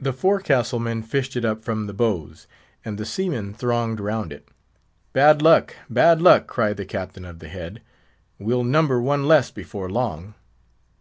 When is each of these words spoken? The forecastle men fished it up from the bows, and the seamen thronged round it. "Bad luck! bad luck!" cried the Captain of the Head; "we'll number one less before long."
The 0.00 0.12
forecastle 0.12 0.80
men 0.80 1.04
fished 1.04 1.36
it 1.36 1.44
up 1.44 1.62
from 1.62 1.86
the 1.86 1.94
bows, 1.94 2.48
and 2.84 2.98
the 2.98 3.06
seamen 3.06 3.54
thronged 3.54 4.00
round 4.00 4.32
it. 4.32 4.48
"Bad 5.12 5.40
luck! 5.40 5.76
bad 5.88 6.20
luck!" 6.20 6.48
cried 6.48 6.78
the 6.78 6.84
Captain 6.84 7.24
of 7.24 7.38
the 7.38 7.46
Head; 7.48 7.80
"we'll 8.40 8.64
number 8.64 9.00
one 9.00 9.28
less 9.28 9.52
before 9.52 9.88
long." 9.88 10.34